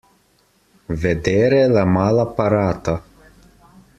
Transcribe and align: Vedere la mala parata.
Vedere 1.03 1.59
la 1.75 1.85
mala 1.99 2.25
parata. 2.39 2.99